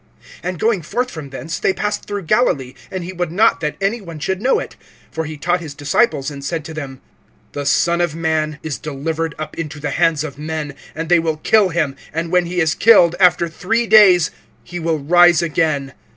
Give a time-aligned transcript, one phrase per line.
[0.43, 4.01] (30)And going forth from thence, they passed through Galilee and he would not that any
[4.01, 4.75] one should know it.
[5.13, 7.01] (31)For he taught his disciples, and said to them:
[7.51, 11.37] The Son of man is delivered up into the hands of men, and they will
[11.37, 14.31] kill him and when he is killed, after three days
[14.63, 15.93] he will rise again.